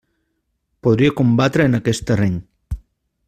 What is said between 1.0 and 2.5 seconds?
combatre en aquest terreny.